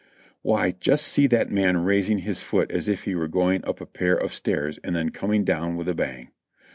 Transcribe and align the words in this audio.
Why, 0.41 0.71
just 0.71 1.07
see 1.07 1.27
that 1.27 1.51
man 1.51 1.77
raising 1.83 2.17
his 2.17 2.41
foot 2.41 2.71
as 2.71 2.89
if 2.89 3.03
he 3.03 3.13
were 3.13 3.27
going 3.27 3.63
up 3.65 3.79
a 3.79 3.85
pair 3.85 4.15
of 4.15 4.33
stairs 4.33 4.79
and 4.83 4.95
then 4.95 5.09
coming 5.11 5.43
down 5.43 5.75
with 5.75 5.87
a 5.87 5.93
bang. 5.93 6.31